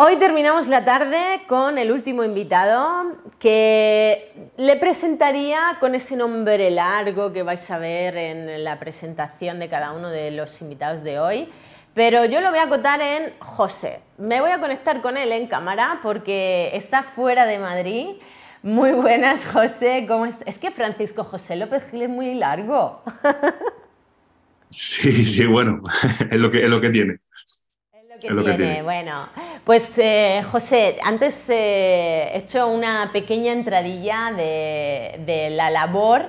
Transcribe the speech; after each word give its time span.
Hoy 0.00 0.14
terminamos 0.14 0.68
la 0.68 0.84
tarde 0.84 1.42
con 1.48 1.76
el 1.76 1.90
último 1.90 2.22
invitado 2.22 3.16
que 3.40 4.32
le 4.56 4.76
presentaría 4.76 5.76
con 5.80 5.96
ese 5.96 6.16
nombre 6.16 6.70
largo 6.70 7.32
que 7.32 7.42
vais 7.42 7.68
a 7.68 7.78
ver 7.80 8.16
en 8.16 8.62
la 8.62 8.78
presentación 8.78 9.58
de 9.58 9.68
cada 9.68 9.90
uno 9.90 10.08
de 10.08 10.30
los 10.30 10.62
invitados 10.62 11.02
de 11.02 11.18
hoy. 11.18 11.48
Pero 11.94 12.24
yo 12.26 12.40
lo 12.40 12.50
voy 12.50 12.60
a 12.60 12.62
acotar 12.62 13.00
en 13.00 13.32
José. 13.40 13.98
Me 14.18 14.40
voy 14.40 14.52
a 14.52 14.60
conectar 14.60 15.00
con 15.00 15.16
él 15.16 15.32
en 15.32 15.48
cámara 15.48 15.98
porque 16.00 16.70
está 16.74 17.02
fuera 17.02 17.44
de 17.44 17.58
Madrid. 17.58 18.06
Muy 18.62 18.92
buenas, 18.92 19.44
José. 19.46 20.04
¿Cómo? 20.06 20.26
Es 20.26 20.60
que 20.60 20.70
Francisco 20.70 21.24
José 21.24 21.56
López 21.56 21.82
Gil 21.90 22.02
es 22.02 22.08
muy 22.08 22.34
largo. 22.36 23.02
Sí, 24.70 25.24
sí, 25.24 25.46
bueno, 25.46 25.82
es 26.30 26.38
lo 26.38 26.50
que, 26.50 26.62
es 26.62 26.70
lo 26.70 26.78
que 26.80 26.90
tiene 26.90 27.18
que, 28.20 28.28
tiene. 28.28 28.82
Bueno, 28.82 29.28
pues 29.64 29.98
eh, 29.98 30.42
José, 30.50 30.98
antes 31.02 31.48
eh, 31.48 32.30
he 32.32 32.38
hecho 32.38 32.68
una 32.68 33.10
pequeña 33.12 33.52
entradilla 33.52 34.32
de, 34.36 35.48
la 35.52 35.70
labor 35.70 36.26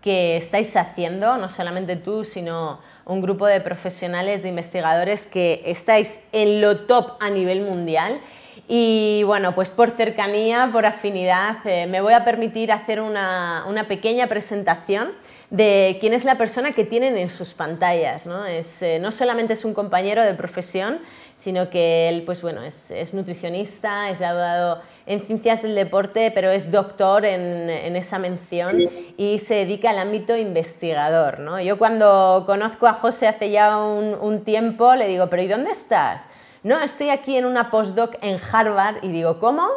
que 0.00 0.36
estáis 0.36 0.76
haciendo, 0.76 1.36
no 1.36 1.48
solamente 1.48 1.96
tú, 1.96 2.24
sino 2.24 2.80
un 3.04 3.20
grupo 3.20 3.46
de 3.46 3.60
profesionales, 3.60 4.42
de 4.42 4.48
investigadores 4.48 5.26
que 5.26 5.62
estáis 5.66 6.26
en 6.32 6.60
lo 6.60 6.80
top 6.80 7.16
a 7.20 7.30
nivel 7.30 7.62
mundial. 7.62 8.20
Y 8.68 9.22
bueno, 9.24 9.54
pues 9.54 9.70
por 9.70 9.90
cercanía, 9.90 10.70
por 10.72 10.86
afinidad, 10.86 11.58
eh, 11.64 11.86
me 11.86 12.00
voy 12.00 12.14
a 12.14 12.24
permitir 12.24 12.72
hacer 12.72 13.00
una, 13.00 13.64
una 13.68 13.88
pequeña 13.88 14.28
presentación 14.28 15.10
de 15.52 15.98
quién 16.00 16.14
es 16.14 16.24
la 16.24 16.38
persona 16.38 16.72
que 16.72 16.82
tienen 16.82 17.18
en 17.18 17.28
sus 17.28 17.52
pantallas. 17.52 18.26
¿no? 18.26 18.46
Es, 18.46 18.82
no 19.00 19.12
solamente 19.12 19.52
es 19.52 19.66
un 19.66 19.74
compañero 19.74 20.24
de 20.24 20.32
profesión, 20.32 20.98
sino 21.36 21.68
que 21.68 22.08
él, 22.08 22.22
pues 22.22 22.40
bueno, 22.40 22.62
es, 22.62 22.90
es 22.90 23.12
nutricionista, 23.12 24.08
es 24.08 24.18
graduado 24.18 24.80
en 25.04 25.20
ciencias 25.26 25.60
del 25.62 25.74
deporte, 25.74 26.30
pero 26.34 26.50
es 26.50 26.70
doctor 26.70 27.26
en, 27.26 27.68
en, 27.68 27.96
esa 27.96 28.18
mención 28.18 28.78
y 29.18 29.40
se 29.40 29.56
dedica 29.56 29.90
al 29.90 29.98
ámbito 29.98 30.34
investigador. 30.38 31.40
¿no? 31.40 31.60
Yo 31.60 31.76
cuando 31.76 32.44
conozco 32.46 32.86
a 32.86 32.94
José 32.94 33.28
hace 33.28 33.50
ya 33.50 33.76
un, 33.76 34.14
un, 34.14 34.44
tiempo, 34.44 34.94
le 34.94 35.06
digo, 35.06 35.28
pero 35.28 35.42
¿y 35.42 35.48
dónde 35.48 35.72
estás? 35.72 36.30
No, 36.62 36.80
estoy 36.80 37.10
aquí 37.10 37.36
en 37.36 37.44
una 37.44 37.70
postdoc 37.70 38.16
en 38.22 38.40
Harvard 38.50 39.02
y 39.02 39.08
digo, 39.08 39.38
¿cómo? 39.38 39.68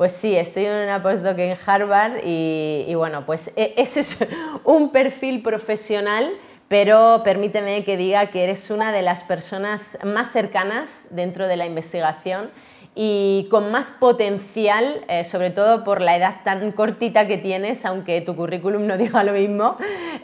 Pues 0.00 0.12
sí, 0.12 0.34
estoy 0.34 0.64
en 0.64 0.84
una 0.84 1.02
postdoc 1.02 1.38
en 1.38 1.58
Harvard 1.66 2.24
y, 2.24 2.86
y 2.88 2.94
bueno, 2.94 3.26
pues 3.26 3.52
e, 3.54 3.74
ese 3.76 4.00
es 4.00 4.16
un 4.64 4.92
perfil 4.92 5.42
profesional 5.42 6.32
pero 6.68 7.20
permíteme 7.22 7.84
que 7.84 7.98
diga 7.98 8.30
que 8.30 8.44
eres 8.44 8.70
una 8.70 8.92
de 8.92 9.02
las 9.02 9.22
personas 9.24 9.98
más 10.02 10.32
cercanas 10.32 11.08
dentro 11.10 11.48
de 11.48 11.58
la 11.58 11.66
investigación 11.66 12.50
y 12.94 13.46
con 13.50 13.70
más 13.70 13.92
potencial, 13.92 15.04
eh, 15.08 15.22
sobre 15.24 15.50
todo 15.50 15.84
por 15.84 16.00
la 16.00 16.16
edad 16.16 16.36
tan 16.44 16.72
cortita 16.72 17.26
que 17.26 17.38
tienes, 17.38 17.86
aunque 17.86 18.20
tu 18.20 18.34
currículum 18.34 18.86
no 18.86 18.98
diga 18.98 19.22
lo 19.22 19.32
mismo, 19.32 19.76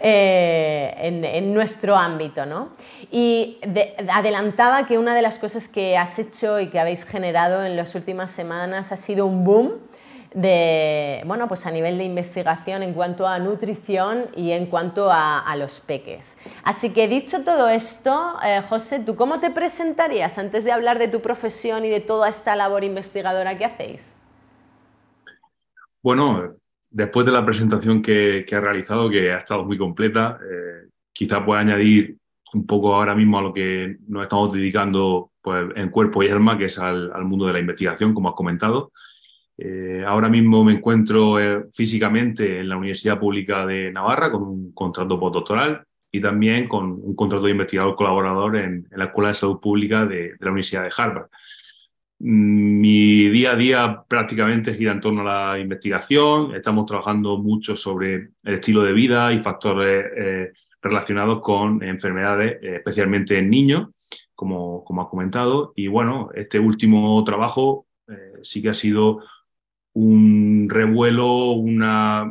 eh, 0.03 0.95
en, 0.98 1.55
nuestro 1.55 1.97
ámbito. 1.97 2.45
¿no? 2.45 2.70
Y 3.11 3.58
adelantaba 4.08 4.86
que 4.86 4.98
una 4.98 5.14
de 5.14 5.23
las 5.23 5.39
cosas 5.39 5.69
que 5.69 5.97
has 5.97 6.19
hecho 6.19 6.61
y 6.61 6.67
que 6.69 6.81
habéis 6.81 7.05
generado 7.05 7.64
en 7.64 7.77
las 7.77 7.95
últimas 7.95 8.31
semanas 8.31 8.92
ha 8.92 8.97
sido 8.97 9.27
un 9.27 9.45
boom 9.45 9.86
de, 10.37 11.23
bueno, 11.25 11.48
pues 11.48 11.65
a 11.65 11.70
nivel 11.70 11.97
de 11.97 12.05
investigación 12.05 12.83
en 12.83 12.92
cuanto 12.92 13.27
a 13.27 13.39
nutrición 13.39 14.27
y 14.37 14.51
en 14.51 14.67
cuanto 14.67 15.09
a, 15.11 15.56
los 15.56 15.81
peques. 15.81 16.39
Así 16.62 16.92
que 16.92 17.09
dicho 17.09 17.42
todo 17.42 17.70
esto, 17.70 18.34
eh, 18.45 18.61
José, 18.69 19.01
¿tú 19.01 19.17
cómo 19.17 19.41
te 19.41 19.51
presentarías 19.51 20.37
antes 20.37 20.64
de 20.64 20.73
hablar 20.73 20.98
de 20.98 21.09
tu 21.09 21.23
profesión 21.23 21.87
y 21.87 21.89
de 21.89 22.01
toda 22.01 22.29
esta 22.29 22.55
labor 22.55 22.84
investigadora 22.84 23.57
que 23.57 23.64
hacéis? 23.64 24.14
Bueno, 26.03 26.57
después 26.91 27.25
de 27.25 27.33
la 27.33 27.45
presentación 27.47 28.03
que, 28.03 28.45
que 28.47 28.57
ha 28.57 28.61
realizado, 28.61 29.09
que 29.09 29.33
ha 29.33 29.39
estado 29.39 29.64
muy 29.64 29.79
completa, 29.79 30.39
eh, 30.42 30.91
quizá 31.14 31.42
pueda 31.42 31.63
añadir 31.63 32.18
un 32.53 32.67
poco 32.67 32.95
ahora 32.95 33.14
mismo 33.14 33.39
a 33.39 33.42
lo 33.42 33.55
que 33.55 33.97
nos 34.07 34.24
estamos 34.24 34.53
dedicando 34.53 35.30
pues, 35.41 35.64
en 35.77 35.89
cuerpo 35.89 36.23
y 36.23 36.29
alma, 36.29 36.58
que 36.58 36.67
es 36.67 36.79
al, 36.79 37.11
al 37.14 37.24
mundo 37.24 37.47
de 37.47 37.55
la 37.55 37.61
investigación, 37.61 38.13
como 38.13 38.29
has 38.29 38.35
comentado. 38.35 38.92
Eh, 39.58 40.05
ahora 40.06 40.28
mismo 40.28 40.62
me 40.62 40.74
encuentro 40.74 41.40
eh, 41.40 41.64
físicamente 41.72 42.61
en 42.61 42.68
la 42.68 42.77
Universidad 42.77 43.18
Pública 43.18 43.64
de 43.64 43.90
Navarra 43.90 44.30
con 44.30 44.42
un 44.42 44.72
contrato 44.72 45.18
postdoctoral 45.18 45.83
y 46.12 46.20
también 46.20 46.68
con 46.68 46.92
un 46.92 47.17
contrato 47.17 47.46
de 47.46 47.52
investigador 47.52 47.94
colaborador 47.94 48.56
en, 48.56 48.86
la 48.90 49.06
Escuela 49.06 49.28
de 49.28 49.34
Salud 49.34 49.58
Pública 49.58 50.05
de, 50.05 50.34
la 50.40 50.50
Universidad 50.50 50.83
de 50.83 50.92
Harvard. 50.94 51.28
Mm, 52.18 52.80
mi 52.80 53.28
día 53.30 53.52
a 53.52 53.56
día 53.56 54.05
prácticamente 54.06 54.74
gira 54.74 54.92
en 54.92 55.00
torno 55.00 55.22
a 55.22 55.52
la 55.55 55.58
investigación. 55.58 56.55
Estamos 56.55 56.84
trabajando 56.84 57.38
mucho 57.38 57.77
sobre 57.77 58.14
el 58.42 58.55
estilo 58.55 58.83
de 58.83 58.92
vida 58.92 59.33
y 59.33 59.40
factores 59.42 60.05
eh, 60.17 60.52
relacionados 60.83 61.40
con 61.40 61.83
enfermedades, 61.83 62.58
especialmente 62.62 63.38
en 63.38 63.48
niños, 63.50 63.88
como, 64.34 64.84
como 64.84 65.02
has 65.02 65.08
comentado. 65.08 65.73
Y 65.77 65.88
bueno, 65.88 66.28
este 66.34 66.58
último 66.58 67.24
trabajo 67.24 67.86
sí 68.42 68.62
que 68.62 68.68
ha 68.68 68.74
sido 68.74 69.20
un 69.96 70.68
revuelo, 70.68 71.52
una, 71.52 72.30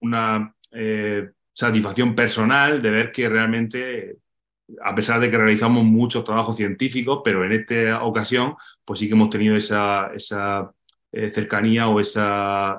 una 0.00 0.54
eh, 0.72 1.30
satisfacción 1.52 2.14
personal 2.16 2.82
de 2.82 2.90
ver 2.90 3.12
que 3.12 3.28
realmente, 3.28 4.16
a 4.82 4.94
pesar 4.96 5.20
de 5.20 5.30
que 5.30 5.38
realizamos 5.38 5.84
muchos 5.84 6.24
trabajos 6.24 6.56
científicos, 6.56 7.20
pero 7.24 7.44
en 7.44 7.52
esta 7.52 8.02
ocasión, 8.02 8.56
pues 8.84 8.98
sí 8.98 9.06
que 9.06 9.14
hemos 9.14 9.30
tenido 9.30 9.54
esa, 9.54 10.10
esa 10.12 10.72
eh, 11.12 11.30
cercanía 11.30 11.88
o 11.88 12.00
ese 12.00 12.20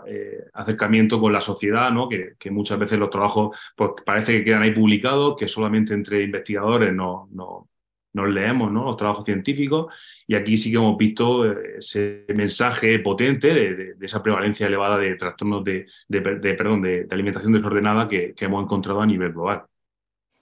eh, 0.07 0.43
acercamiento 0.53 1.21
con 1.21 1.31
la 1.31 1.41
sociedad, 1.41 1.89
¿no? 1.89 2.09
que, 2.09 2.51
muchas 2.51 2.77
veces 2.77 2.99
los 2.99 3.09
trabajos 3.09 3.57
pues, 3.75 3.91
parece 4.05 4.33
que 4.33 4.43
quedan 4.43 4.63
ahí 4.63 4.71
publicados, 4.71 5.37
que 5.37 5.47
solamente 5.47 5.93
entre 5.93 6.23
investigadores 6.23 6.93
no, 6.93 7.29
no, 7.31 7.69
nos 8.13 8.29
leemos 8.29 8.71
¿no? 8.71 8.85
los 8.85 8.97
trabajos 8.97 9.25
científicos 9.25 9.93
y 10.27 10.35
aquí 10.35 10.57
sí 10.57 10.71
que 10.71 10.77
hemos 10.77 10.97
visto 10.97 11.45
eh, 11.45 11.77
ese 11.77 12.25
mensaje 12.35 12.99
potente 12.99 13.53
de, 13.53 13.95
esa 14.01 14.21
prevalencia 14.21 14.67
elevada 14.67 14.97
de 14.97 15.15
trastornos 15.15 15.63
de, 15.63 15.87
perdón, 16.09 16.81
de, 16.81 17.07
alimentación 17.09 17.53
desordenada 17.53 18.07
que, 18.07 18.33
hemos 18.39 18.63
encontrado 18.63 19.01
a 19.01 19.05
nivel 19.05 19.33
global. 19.33 19.63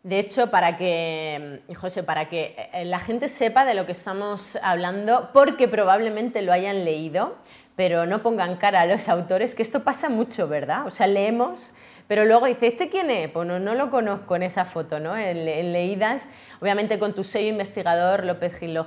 De 0.04 0.20
hecho, 0.20 0.50
para 0.50 0.78
que, 0.78 1.62
José, 1.76 2.04
para 2.04 2.30
que 2.30 2.56
eh, 2.74 2.86
la 2.86 3.00
gente 3.00 3.28
sepa 3.28 3.66
de 3.66 3.74
lo 3.74 3.86
que 3.86 3.92
estamos 3.92 4.58
hablando, 4.62 5.32
porque 5.34 5.68
probablemente 5.68 6.42
lo 6.42 6.54
hayan 6.54 6.86
leído, 6.86 7.36
pero 7.76 8.06
no 8.06 8.22
pongan 8.22 8.56
cara 8.58 8.82
a 8.82 8.86
los 8.86 9.10
autores, 9.10 9.54
que 9.54 9.64
esto 9.64 9.84
pasa 9.84 10.10
mucho, 10.10 10.48
¿verdad? 10.48 10.86
O 10.86 10.90
sea, 10.90 11.08
leemos 11.08 11.74
pero 12.08 12.26
luego 12.26 12.46
dice, 12.46 12.68
¿este 12.68 12.90
quién 12.90 13.10
es? 13.10 13.30
Pues 13.30 13.48
no, 13.48 13.60
lo 13.60 13.90
conozco 13.90 14.36
en 14.36 14.44
esa 14.44 14.66
foto, 14.66 15.00
¿no? 15.00 15.18
En, 15.18 15.46
leídas, 15.46 16.32
obviamente 16.62 17.00
con 17.00 17.14
tu 17.14 17.24
sello 17.24 17.50
investigador, 17.50 18.24
López 18.24 18.58
Gil, 18.58 18.80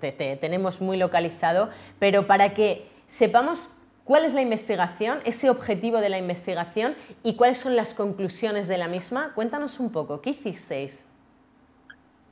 te, 0.00 0.12
tenemos 0.12 0.80
muy 0.80 0.96
localizado, 0.96 1.70
pero 1.98 2.26
para 2.26 2.54
que 2.54 2.88
sepamos 3.06 3.72
cuál 4.04 4.24
es 4.24 4.34
la 4.34 4.42
investigación, 4.42 5.20
ese 5.24 5.50
objetivo 5.50 5.98
de 5.98 6.08
la 6.08 6.18
investigación 6.18 6.94
y 7.22 7.36
cuáles 7.36 7.58
son 7.58 7.76
las 7.76 7.94
conclusiones 7.94 8.68
de 8.68 8.78
la 8.78 8.88
misma, 8.88 9.32
cuéntanos 9.34 9.80
un 9.80 9.92
poco, 9.92 10.20
¿qué 10.20 10.30
hicisteis? 10.30 11.08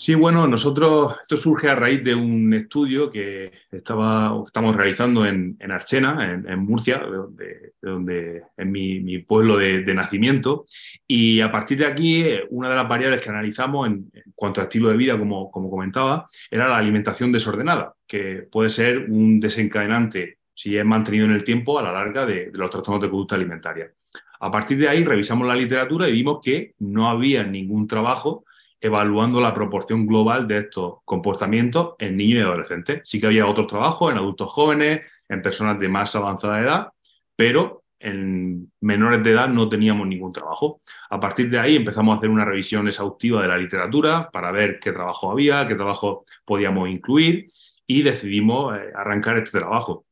Sí, 0.02 0.16
bueno, 0.16 0.48
nosotros, 0.48 1.14
esto 1.22 1.36
surge 1.36 1.68
a 1.68 1.76
raíz 1.76 2.02
de 2.02 2.12
un 2.12 2.52
estudio 2.54 3.08
que 3.08 3.52
estaba, 3.70 4.34
estamos 4.44 4.74
realizando 4.74 5.24
en, 5.24 5.56
en 5.60 5.70
Archena, 5.70 6.42
en, 6.44 6.58
Murcia, 6.58 7.06
de 7.30 7.74
donde, 7.80 8.42
es 8.56 8.66
mi, 8.66 9.18
pueblo 9.20 9.56
de, 9.56 9.94
nacimiento. 9.94 10.64
Y 11.06 11.41
a 11.41 11.52
partir 11.52 11.78
de 11.78 11.86
aquí, 11.86 12.26
una 12.50 12.68
de 12.68 12.74
las 12.74 12.88
variables 12.88 13.20
que 13.20 13.30
analizamos 13.30 13.86
en, 13.86 14.10
cuanto 14.34 14.60
a 14.60 14.64
estilo 14.64 14.88
de 14.88 14.96
vida, 14.96 15.16
como, 15.16 15.52
como 15.52 15.70
comentaba, 15.70 16.26
era 16.50 16.66
la 16.66 16.78
alimentación 16.78 17.30
desordenada, 17.30 17.94
que 18.04 18.48
puede 18.50 18.70
ser 18.70 19.08
un 19.08 19.38
desencadenante, 19.38 20.38
si 20.53 20.77
es 20.77 20.84
mantenido 20.84 21.27
en 21.27 21.32
el 21.32 21.44
tiempo, 21.44 21.78
a 21.78 21.82
la 21.82 21.92
larga, 21.92 22.27
de, 22.27 22.50
de 22.50 22.59
los 22.59 22.71
trastornos 22.71 23.03
de 23.03 23.09
conducta 23.09 23.36
alimentaria. 23.36 23.92
A 24.41 24.50
partir 24.50 24.78
de 24.78 24.88
ahí, 24.88 25.04
revisamos 25.04 25.47
la 25.47 25.54
literatura 25.54 26.09
y 26.09 26.12
vimos 26.12 26.41
que 26.42 26.74
no 26.80 27.09
había 27.09 27.44
ningún 27.44 27.86
trabajo 27.86 28.44
evaluando 28.82 29.40
la 29.40 29.54
proporción 29.54 30.06
global 30.06 30.48
de 30.48 30.58
estos 30.58 30.96
comportamientos 31.04 31.94
en 31.98 32.16
niños 32.16 32.40
y 32.40 32.42
adolescentes. 32.42 33.02
Sí 33.04 33.20
que 33.20 33.28
había 33.28 33.46
otros 33.46 33.68
trabajos 33.68 34.10
en 34.10 34.18
adultos 34.18 34.50
jóvenes, 34.50 35.02
en 35.28 35.40
personas 35.40 35.78
de 35.78 35.88
más 35.88 36.14
avanzada 36.16 36.60
edad, 36.60 36.88
pero 37.36 37.84
en 38.00 38.72
menores 38.80 39.22
de 39.22 39.30
edad 39.30 39.48
no 39.48 39.68
teníamos 39.68 40.08
ningún 40.08 40.32
trabajo. 40.32 40.80
A 41.10 41.20
partir 41.20 41.48
de 41.48 41.60
ahí 41.60 41.76
empezamos 41.76 42.12
a 42.14 42.18
hacer 42.18 42.28
una 42.28 42.44
revisión 42.44 42.88
exhaustiva 42.88 43.40
de 43.40 43.48
la 43.48 43.56
literatura 43.56 44.28
para 44.32 44.50
ver 44.50 44.80
qué 44.80 44.90
trabajo 44.90 45.30
había, 45.30 45.68
qué 45.68 45.76
trabajo 45.76 46.24
podíamos 46.44 46.88
incluir 46.88 47.52
y 47.86 48.02
decidimos 48.02 48.76
eh, 48.76 48.90
arrancar 48.96 49.38
este 49.38 49.60
trabajo. 49.60 50.04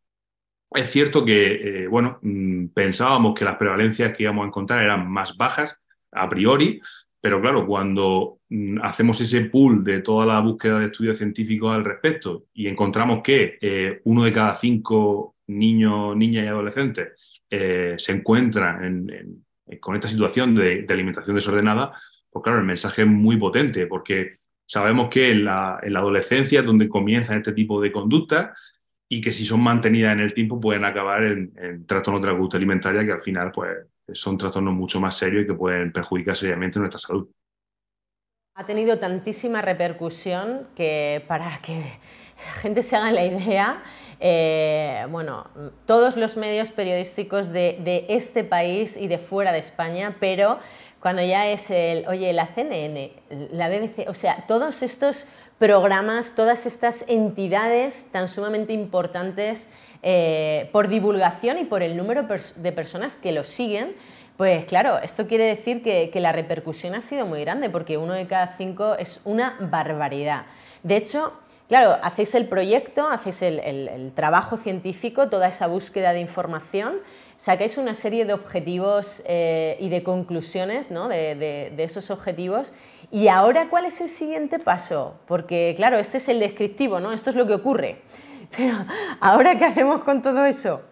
Es 0.71 0.89
cierto 0.91 1.25
que, 1.25 1.83
eh, 1.83 1.87
bueno, 1.89 2.21
mm, 2.23 2.69
pensábamos 2.69 3.35
que 3.35 3.45
las 3.45 3.57
prevalencias 3.57 4.17
que 4.17 4.23
íbamos 4.23 4.45
a 4.45 4.47
encontrar 4.49 4.85
eran 4.85 5.11
más 5.11 5.37
bajas 5.37 5.77
a 6.13 6.29
priori, 6.29 6.81
pero 7.21 7.41
claro, 7.41 7.67
cuando 7.67 8.41
mm, 8.49 8.79
hacemos 8.83 9.21
ese 9.21 9.43
pool 9.43 9.85
de 9.85 10.01
toda 10.01 10.27
la 10.27 10.41
búsqueda 10.41 10.79
de 10.79 10.87
estudios 10.87 11.19
científicos 11.19 11.75
al 11.75 11.85
respecto 11.85 12.47
y 12.55 12.67
encontramos 12.67 13.23
que 13.23 13.59
eh, 13.61 14.01
uno 14.05 14.25
de 14.25 14.33
cada 14.33 14.57
cinco 14.57 15.37
niños, 15.47 16.17
niñas 16.17 16.45
y 16.45 16.49
adolescentes 16.49 17.43
eh, 17.51 17.95
se 17.99 18.13
encuentran 18.13 19.07
con 19.81 19.95
esta 19.95 20.09
situación 20.09 20.55
de, 20.55 20.87
alimentación 20.89 21.37
desordenada, 21.37 21.93
pues 22.31 22.43
claro, 22.43 22.59
el 22.59 22.65
mensaje 22.65 23.03
es 23.03 23.09
muy 23.09 23.37
potente 23.37 23.87
porque 23.87 24.39
sabemos 24.67 25.09
que 25.09 25.31
en 25.31 25.45
la, 25.45 25.77
adolescencia 25.77 26.61
es 26.61 26.67
donde 26.67 26.89
comienzan 26.89 27.39
este 27.39 27.53
tipo 27.53 27.81
de 27.81 27.93
conductas 27.93 28.79
y 29.09 29.21
que 29.21 29.33
si 29.33 29.45
son 29.45 29.61
mantenidas 29.63 30.13
en 30.13 30.21
el 30.21 30.33
tiempo 30.33 30.61
pueden 30.61 30.85
acabar 30.85 31.25
en, 31.25 31.53
en 31.57 31.87
trastornos 31.87 32.23
de 32.23 32.29
la 32.29 32.35
conducta 32.35 32.57
alimentaria 32.57 33.05
que 33.05 33.13
al 33.13 33.23
final 33.23 33.51
pues 33.53 33.77
son 34.15 34.39
trastornos 34.39 34.75
mucho 34.75 35.01
más 35.01 35.17
serios 35.17 35.45
y 35.45 35.47
que 35.47 35.55
pueden 35.55 35.93
perjudicar 35.93 36.37
seriamente 36.37 36.79
nuestra 36.79 37.01
salud. 37.01 37.29
Ha 38.55 38.67
tenido 38.67 38.99
tantísima 38.99 39.63
repercusión 39.63 40.69
que 40.75 41.25
para 41.27 41.61
que 41.63 41.79
la 42.47 42.53
gente 42.61 42.83
se 42.83 42.97
haga 42.97 43.13
la 43.13 43.25
idea, 43.25 43.83
eh, 44.19 45.07
bueno, 45.11 45.49
todos 45.87 46.17
los 46.17 46.37
medios 46.37 46.71
periodísticos 46.71 47.51
de, 47.51 48.07
este 48.09 48.45
país 48.45 48.97
y 48.97 49.09
de 49.09 49.19
fuera 49.19 49.53
de 49.53 49.59
España, 49.59 50.17
pero 50.21 50.59
cuando 51.01 51.23
ya 51.23 51.49
es 51.49 51.71
el, 51.71 52.07
oye, 52.07 52.33
la 52.33 52.47
CNN, 52.49 53.13
la 53.53 53.69
BBC, 53.69 54.09
o 54.09 54.15
sea, 54.15 54.45
todos 54.47 54.83
estos 54.83 55.29
programas, 55.59 56.35
todas 56.35 56.67
estas 56.67 57.07
entidades 57.09 58.11
tan 58.13 58.29
sumamente 58.29 58.73
importantes 58.73 59.73
eh, 60.03 60.71
por 60.73 60.89
divulgación 60.89 61.59
y 61.59 61.65
por 61.65 61.83
el 61.83 61.97
número 61.97 62.27
de 62.57 62.73
personas 62.73 63.17
que 63.17 63.33
lo 63.33 63.45
siguen, 63.45 63.95
pues 64.41 64.65
claro, 64.65 64.99
esto 65.03 65.27
quiere 65.27 65.45
decir 65.45 65.83
que, 65.83 66.11
la 66.19 66.33
repercusión 66.33 66.95
ha 66.95 67.03
sido 67.03 67.27
muy 67.27 67.43
grande, 67.43 67.69
porque 67.69 67.99
uno 67.99 68.15
de 68.15 68.27
cada 68.27 68.57
cinco 68.57 68.95
es 68.95 69.21
una 69.27 69.59
barbaridad. 69.61 70.47
De 70.83 70.97
hecho, 70.97 71.35
claro, 71.69 71.99
hacéis 72.03 72.35
el 72.35 72.47
proyecto, 72.47 73.07
hacéis 73.07 73.43
el, 73.43 74.13
trabajo 74.15 74.57
científico, 74.57 75.29
toda 75.29 75.49
esa 75.49 75.67
búsqueda 75.67 76.15
de 76.15 76.21
información, 76.21 76.95
sacáis 77.37 77.77
una 77.77 77.93
serie 77.93 78.25
de 78.25 78.33
objetivos 78.33 79.23
eh, 79.27 79.77
y 79.79 79.91
de 79.91 80.03
conclusiones 80.03 80.89
de, 80.89 81.71
de, 81.77 81.85
esos 81.85 82.11
objetivos. 82.11 82.73
¿Y 83.11 83.29
ahora 83.29 83.69
cuál 83.69 83.85
es 83.85 84.01
el 84.01 84.09
siguiente 84.09 84.59
paso? 84.59 85.17
Porque, 85.27 85.75
claro, 85.77 85.99
este 85.99 86.17
es 86.17 86.31
el 86.31 86.41
descriptivo, 86.41 86.99
¿no? 86.99 87.13
Esto 87.13 87.29
es 87.29 87.37
lo 87.37 87.47
que 87.47 87.53
ocurre. 87.53 87.99
Pero 88.57 88.85
ahora, 89.21 89.59
¿qué 89.59 89.65
hacemos 89.65 90.03
con 90.03 90.23
todo 90.23 90.45
eso? 90.45 90.83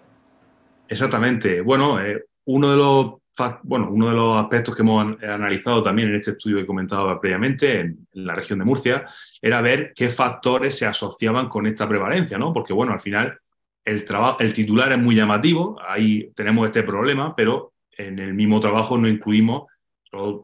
Exactamente. 0.88 1.60
Bueno, 1.60 2.00
eh, 2.00 2.24
uno, 2.46 2.70
de 2.70 2.76
los, 2.76 3.14
bueno, 3.62 3.88
uno 3.90 4.08
de 4.08 4.14
los 4.14 4.38
aspectos 4.38 4.74
que 4.74 4.82
hemos 4.82 5.16
analizado 5.22 5.82
también 5.82 6.08
en 6.08 6.16
este 6.16 6.32
estudio 6.32 6.56
que 6.56 6.62
he 6.62 6.66
comentado 6.66 7.20
previamente 7.20 7.80
en, 7.80 8.06
la 8.12 8.34
región 8.34 8.58
de 8.58 8.64
Murcia 8.64 9.06
era 9.40 9.60
ver 9.60 9.92
qué 9.94 10.08
factores 10.08 10.76
se 10.76 10.86
asociaban 10.86 11.48
con 11.48 11.66
esta 11.66 11.88
prevalencia, 11.88 12.38
¿no? 12.38 12.52
Porque, 12.52 12.72
bueno, 12.72 12.92
al 12.92 13.00
final 13.00 13.38
el, 13.84 14.04
el 14.38 14.52
titular 14.54 14.92
es 14.92 14.98
muy 14.98 15.14
llamativo, 15.14 15.78
ahí 15.86 16.30
tenemos 16.34 16.66
este 16.66 16.82
problema, 16.82 17.34
pero 17.36 17.72
en 17.96 18.18
el 18.18 18.34
mismo 18.34 18.60
trabajo 18.60 18.96
no 18.96 19.08
incluimos 19.08 19.66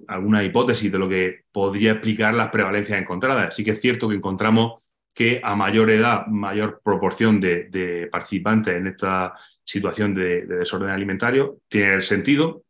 alguna 0.09 0.45
hipótesis 0.45 0.93
de 0.93 0.99
lo 0.99 1.09
que 1.09 1.45
podría 1.51 1.93
explicar 1.93 2.35
las 2.35 2.51
prevalencias 2.51 3.01
encontradas. 3.01 3.49
Así 3.49 3.65
que 3.65 3.73
es 3.73 3.81
cierto 3.81 4.09
que 4.09 4.17
encontramos 4.17 4.84
que 5.15 5.41
a 5.43 5.55
mayor 5.55 5.91
edad, 5.91 6.27
mayor 6.27 6.81
proporción 6.83 7.41
de, 7.41 8.09
participantes 8.11 8.75
en 8.75 8.89
esta 8.89 9.33
situación 9.63 10.13
de, 10.15 10.45
desorden 10.45 10.91
alimentario, 10.91 11.59
tiene 11.69 12.03
sentido. 12.03 12.65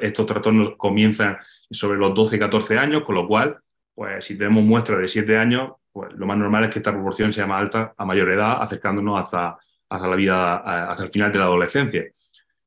estos 0.00 0.26
trastornos 0.26 0.76
comienzan 0.76 1.36
sobre 1.70 1.98
los 1.98 2.12
12-14 2.12 2.78
años, 2.78 3.02
con 3.02 3.14
lo 3.14 3.28
cual, 3.28 3.58
pues 3.94 4.24
si 4.24 4.38
tenemos 4.38 4.64
muestras 4.64 4.98
de 5.00 5.08
7 5.08 5.36
años, 5.36 5.72
pues 5.92 6.12
lo 6.14 6.26
más 6.26 6.38
normal 6.38 6.64
es 6.64 6.70
que 6.70 6.78
esta 6.78 6.92
proporción 6.92 7.32
sea 7.32 7.46
más 7.46 7.60
alta 7.60 7.92
a 7.96 8.04
mayor 8.06 8.30
edad, 8.30 8.62
acercándonos 8.62 9.20
hasta, 9.20 9.58
hasta 9.88 10.08
la 10.08 10.16
vida, 10.16 10.88
hasta 10.90 11.04
el 11.04 11.10
final 11.10 11.30
de 11.30 11.38
la 11.38 11.44
adolescencia. 11.44 12.04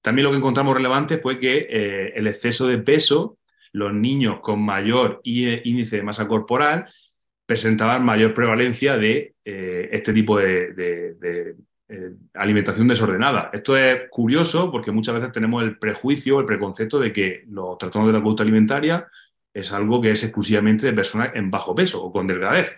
También 0.02 0.26
lo 0.26 0.32
que 0.32 0.38
encontramos 0.38 0.76
relevante 0.76 1.18
fue 1.18 1.40
que 1.40 1.66
eh, 1.70 2.14
el 2.16 2.28
exceso 2.28 2.68
de 2.68 2.78
peso, 2.78 3.38
los 3.72 3.94
niños 3.94 4.42
con 4.42 4.62
mayor 4.62 5.22
índice 5.24 5.96
de 5.96 6.04
masa 6.04 6.28
corporal 6.28 6.86
presentaban 7.46 8.04
mayor 8.04 8.34
prevalencia 8.34 8.98
de 8.98 9.36
eh, 9.44 9.90
este 9.92 10.14
tipo 10.14 10.38
de, 10.38 10.74
eh, 11.90 12.12
alimentación 12.34 12.88
desordenada. 12.88 13.50
Esto 13.54 13.78
es 13.78 14.10
curioso 14.10 14.72
porque 14.72 14.92
muchas 14.92 15.16
veces 15.16 15.32
tenemos 15.32 15.64
el 15.64 15.78
prejuicio, 15.78 16.40
el 16.40 16.46
preconcepto 16.46 17.00
de 17.00 17.12
que 17.12 17.44
los 17.50 17.78
trastornos 17.78 18.08
de 18.12 18.18
la 18.18 18.24
conducta 18.24 18.44
alimentaria 18.44 19.08
es 19.54 19.72
algo 19.72 20.02
que 20.02 20.12
es 20.12 20.24
exclusivamente 20.24 20.88
de 20.88 20.94
personas 20.94 21.32
en 21.36 21.52
bajo 21.52 21.76
peso 21.76 22.04
o 22.04 22.12
con 22.12 22.26
delgadez. 22.26 22.78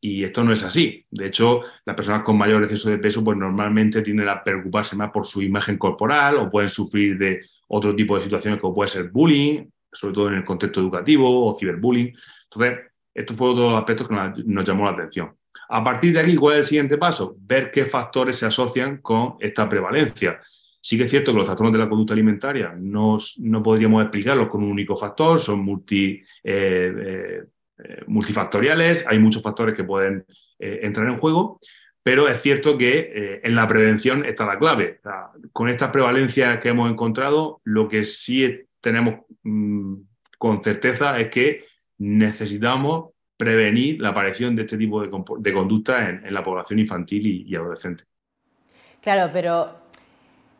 Y 0.00 0.24
esto 0.24 0.44
no 0.44 0.52
es 0.52 0.62
así. 0.62 1.06
De 1.10 1.26
hecho, 1.26 1.62
las 1.84 1.96
personas 1.96 2.22
con 2.22 2.36
mayor 2.36 2.62
exceso 2.62 2.90
de 2.90 2.98
peso 2.98 3.24
pues 3.24 3.36
normalmente 3.36 4.02
tienden 4.02 4.28
a 4.28 4.42
preocuparse 4.42 4.96
más 4.96 5.10
por 5.10 5.26
su 5.26 5.42
imagen 5.42 5.78
corporal 5.78 6.36
o 6.36 6.50
pueden 6.50 6.68
sufrir 6.68 7.18
de 7.18 7.42
otro 7.68 7.94
tipo 7.94 8.16
de 8.16 8.24
situaciones 8.24 8.60
como 8.60 8.74
puede 8.74 8.88
ser 8.88 9.10
bullying, 9.10 9.66
sobre 9.92 10.14
todo 10.14 10.28
en 10.28 10.34
el 10.34 10.44
contexto 10.44 10.80
educativo 10.80 11.46
o 11.46 11.54
ciberbullying. 11.58 12.14
Entonces, 12.44 12.78
estos 13.16 13.34
fueron 13.34 13.56
todos 13.56 13.70
los 13.72 13.78
aspectos 13.80 14.08
que 14.08 14.14
nos, 14.44 14.64
llamó 14.64 14.84
la 14.84 14.90
atención. 14.90 15.34
A 15.70 15.82
partir 15.82 16.12
de 16.12 16.20
aquí, 16.20 16.36
¿cuál 16.36 16.56
es 16.56 16.58
el 16.58 16.64
siguiente 16.66 16.98
paso? 16.98 17.34
Ver 17.40 17.70
qué 17.70 17.86
factores 17.86 18.36
se 18.36 18.44
asocian 18.44 18.98
con 18.98 19.36
esta 19.40 19.66
prevalencia. 19.66 20.38
Sí 20.82 20.98
que 20.98 21.04
es 21.04 21.10
cierto 21.10 21.32
que 21.32 21.38
los 21.38 21.46
trastornos 21.46 21.72
de 21.72 21.78
la 21.78 21.88
conducta 21.88 22.12
alimentaria 22.12 22.74
no, 22.78 23.18
no 23.38 23.62
podríamos 23.62 24.02
explicarlos 24.02 24.48
con 24.48 24.62
un 24.62 24.70
único 24.70 24.96
factor, 24.96 25.40
son 25.40 25.66
eh, 25.90 26.22
eh, 26.44 27.42
eh, 27.78 28.02
multifactoriales, 28.06 29.04
hay 29.08 29.18
muchos 29.18 29.42
factores 29.42 29.74
que 29.74 29.82
pueden 29.82 30.24
entrar 30.58 31.08
en 31.08 31.16
juego, 31.16 31.58
pero 32.02 32.28
es 32.28 32.40
cierto 32.40 32.78
que 32.78 33.40
en 33.42 33.54
la 33.54 33.66
prevención 33.66 34.24
está 34.24 34.46
la 34.46 34.58
clave. 34.58 35.00
con 35.52 35.68
estas 35.68 35.90
prevalencias 35.90 36.60
que 36.60 36.68
hemos 36.68 36.90
encontrado, 36.90 37.60
lo 37.64 37.88
que 37.88 38.04
sí 38.04 38.60
tenemos 38.80 39.24
mm, 39.42 39.94
con 40.38 40.62
certeza 40.62 41.18
es 41.18 41.28
que 41.28 41.65
necesitamos 41.98 43.10
prevenir 43.36 44.00
la 44.00 44.10
aparición 44.10 44.56
de 44.56 44.62
este 44.62 44.78
tipo 44.78 45.02
de, 45.02 45.52
conducta 45.52 46.08
en, 46.08 46.32
la 46.32 46.42
población 46.42 46.78
infantil 46.78 47.46
y, 47.46 47.54
adolescente. 47.54 48.04
Claro, 49.00 49.30
pero 49.32 49.70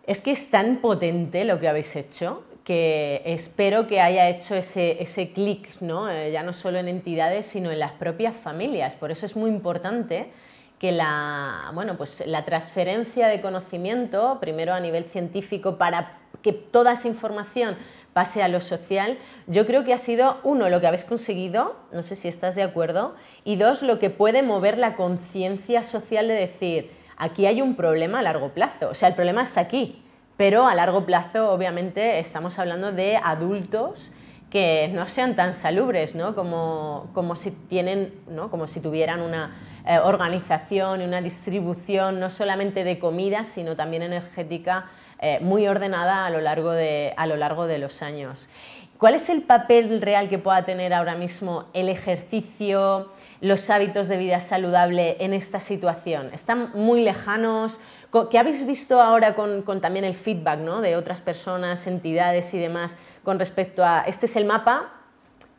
es 0.07 0.21
que 0.21 0.33
es 0.33 0.51
tan 0.51 0.77
potente 0.77 1.45
lo 1.45 1.59
que 1.59 1.69
habéis 1.69 1.97
hecho 1.97 2.45
que 2.65 3.23
espero 3.25 3.87
que 3.87 4.01
haya 4.01 4.29
hecho 4.29 4.57
ese, 4.57 5.01
ese 5.01 5.31
clic, 5.31 5.81
¿no? 5.81 6.11
Eh, 6.11 6.33
ya 6.33 6.43
no 6.43 6.53
solo 6.53 6.79
en 6.79 6.89
entidades, 6.89 7.47
sino 7.47 7.71
en 7.71 7.79
las 7.79 7.93
propias 7.93 8.37
familias. 8.37 8.97
Por 8.97 9.13
eso 9.13 9.25
es 9.25 9.37
muy 9.37 9.51
importante 9.51 10.33
que 10.81 10.91
la, 10.91 11.71
bueno, 11.75 11.97
pues 11.97 12.25
la 12.27 12.45
transferencia 12.45 13.29
de 13.29 13.41
conocimiento, 13.41 14.39
primero 14.41 14.75
a 14.75 14.81
nivel 14.81 15.05
científico, 15.05 15.79
para 15.79 16.19
que 16.43 16.53
toda 16.53 16.93
esa 16.93 17.09
información 17.09 17.77
pase 18.13 18.43
a 18.43 18.49
lo 18.49 18.61
social, 18.61 19.19
yo 19.47 19.67
creo 19.67 19.85
que 19.85 19.93
ha 19.93 19.99
sido, 19.99 20.39
uno, 20.43 20.71
lo 20.71 20.81
que 20.81 20.87
habéis 20.87 21.05
conseguido, 21.05 21.77
no 21.93 22.03
sé 22.03 22.17
si 22.17 22.29
estás 22.29 22.55
de 22.55 22.63
acuerdo, 22.63 23.15
y 23.45 23.57
dos, 23.57 23.83
lo 23.83 23.99
que 23.99 24.09
puede 24.09 24.43
mover 24.43 24.79
la 24.79 24.97
conciencia 24.97 25.83
social 25.83 26.27
de 26.27 26.35
decir, 26.35 26.91
aquí 27.19 27.45
hay 27.47 27.61
un 27.61 27.77
problema 27.77 28.21
a 28.21 28.23
largo 28.23 28.53
plazo, 28.53 28.89
o 28.89 28.95
sea, 28.95 29.09
el 29.09 29.15
problema 29.15 29.43
está 29.43 29.61
aquí, 29.61 30.03
pero 30.39 30.67
a 30.67 30.75
largo 30.75 31.05
plazo, 31.05 31.51
obviamente, 31.51 32.19
estamos 32.19 32.59
hablando 32.59 32.91
de 32.91 33.17
adultos 33.17 34.13
que 34.51 34.91
no 34.93 35.09
sean 35.09 35.35
tan 35.35 35.55
salubres, 35.55 36.15
¿no? 36.15 36.35
Como, 36.35 37.11
como 37.15 37.37
si 37.37 37.51
tienen, 37.51 38.15
¿no? 38.29 38.51
Como 38.51 38.67
si 38.67 38.81
tuvieran 38.81 39.21
una 39.21 39.57
eh, 39.87 39.99
organización 39.99 41.01
y 41.01 41.05
una 41.05 41.21
distribución 41.21 42.21
no 42.21 42.31
solamente 42.31 42.85
de 42.85 42.99
comida, 42.99 43.45
sino 43.45 43.77
también 43.77 44.03
energética 44.03 44.87
eh, 45.21 45.39
muy 45.41 45.67
ordenada 45.67 46.27
a 46.27 46.31
lo, 46.31 46.41
largo 46.41 46.73
de, 46.73 47.15
a 47.17 47.27
lo 47.27 47.37
largo 47.37 47.67
de 47.67 47.79
los 47.79 48.03
años. 48.03 48.51
¿Cuál 48.99 49.15
es 49.15 49.29
el 49.29 49.43
papel 49.43 50.01
real 50.01 50.29
que 50.29 50.39
pueda 50.39 50.65
tener 50.65 50.95
ahora 50.95 51.17
mismo 51.17 51.67
el 51.75 51.89
ejercicio, 51.89 53.13
los 53.41 53.69
hábitos 53.69 54.09
de 54.09 54.17
vida 54.17 54.41
saludable 54.41 55.17
en 55.21 55.35
esta 55.35 55.61
situación? 55.61 56.31
¿Están 56.33 56.71
muy 56.73 57.03
lejanos? 57.05 57.81
¿Qué 58.31 58.39
habéis 58.39 58.67
visto 58.67 59.01
ahora 59.03 59.35
con, 59.35 59.63
también 59.81 60.05
el 60.05 60.15
feedback 60.15 60.61
de 60.61 60.97
otras 60.97 61.21
personas, 61.21 61.87
entidades 61.87 62.55
y 62.55 62.59
demás 62.59 62.97
con 63.23 63.39
respecto 63.39 63.85
a 63.85 64.03
este 64.03 64.27
es 64.27 64.37
el 64.37 64.45
mapa, 64.45 64.93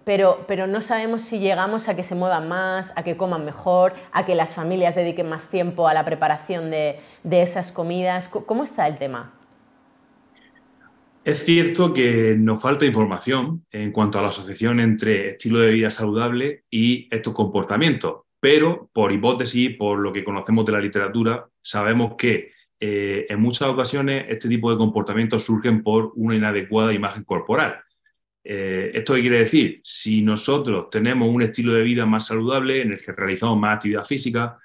pero, 0.05 0.45
pero, 0.47 0.67
no 0.67 0.79
sabemos 0.79 1.21
si 1.21 1.39
llegamos 1.39 1.89
a 1.89 1.97
que 1.97 2.03
se 2.03 2.15
muevan 2.15 2.47
más, 2.47 2.97
a 2.97 3.03
que 3.03 3.17
coman 3.17 3.43
mejor, 3.43 3.93
a 4.13 4.25
que 4.25 4.35
las 4.35 4.55
familias 4.55 4.95
dediquen 4.95 5.29
más 5.29 5.49
tiempo 5.49 5.85
a 5.87 5.93
la 5.93 6.05
preparación 6.05 6.71
de, 6.71 7.01
de 7.23 7.41
esas 7.41 7.73
comidas. 7.73 8.29
¿Cómo 8.29 8.63
está 8.63 8.87
el 8.87 8.97
tema? 8.97 9.33
Es 11.25 11.43
cierto 11.43 11.93
que 11.93 12.37
nos 12.39 12.61
falta 12.61 12.85
información 12.85 13.65
en 13.69 13.91
cuanto 13.91 14.17
a 14.17 14.21
la 14.21 14.29
asociación 14.29 14.79
entre 14.79 15.31
estilo 15.31 15.59
de 15.59 15.71
vida 15.71 15.89
saludable 15.89 16.63
y 16.71 17.13
estos 17.13 17.33
comportamientos, 17.33 18.21
pero 18.39 18.89
por 18.93 19.11
hipótesis, 19.11 19.75
por 19.77 19.99
lo 19.99 20.13
que 20.13 20.23
conocemos 20.23 20.65
de 20.65 20.71
la 20.71 20.81
literatura, 20.81 21.47
sabemos 21.61 22.15
que 22.17 22.51
eh, 22.79 23.25
en 23.29 23.39
muchas 23.39 23.67
ocasiones 23.67 24.25
este 24.29 24.47
tipo 24.47 24.71
de 24.71 24.77
comportamientos 24.77 25.43
surgen 25.43 25.81
por 25.81 26.11
una 26.15 26.35
inadecuada 26.35 26.93
imagen 26.93 27.23
corporal. 27.23 27.79
Eh, 28.43 28.91
¿Esto 28.93 29.15
qué 29.15 29.21
quiere 29.21 29.39
decir? 29.39 29.81
Si 29.83 30.21
nosotros 30.21 30.89
tenemos 30.89 31.27
un 31.27 31.41
estilo 31.41 31.73
de 31.73 31.81
vida 31.81 32.05
más 32.05 32.27
saludable 32.27 32.81
en 32.81 32.93
el 32.93 33.01
que 33.01 33.11
realizamos 33.11 33.57
más 33.57 33.75
actividad 33.75 34.05
física, 34.05 34.57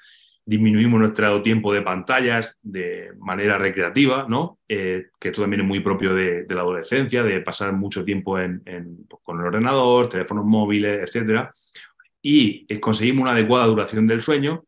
disminuimos 0.45 1.01
nuestro 1.01 1.41
tiempo 1.41 1.73
de 1.73 1.83
pantallas 1.83 2.59
de 2.63 3.13
manera 3.19 3.59
recreativa, 3.59 4.27
¿no? 4.29 4.59
Eh, 4.69 5.07
que 5.19 5.29
esto 5.29 5.43
también 5.43 5.63
es 5.63 5.67
muy 5.67 5.81
propio 5.81 6.15
de, 6.15 6.45
la 6.49 6.61
adolescencia, 6.61 7.23
de 7.23 7.41
pasar 7.41 7.73
mucho 7.73 8.05
tiempo 8.05 8.33
pues, 8.35 9.21
con 9.23 9.41
el 9.41 9.47
ordenador, 9.47 10.09
teléfonos 10.09 10.45
móviles, 10.45 11.01
etcétera, 11.03 11.51
y 12.23 12.65
eh, 12.69 12.81
conseguimos 12.81 13.23
una 13.23 13.33
adecuada 13.33 13.67
duración 13.67 14.07
del 14.07 14.23
sueño, 14.23 14.65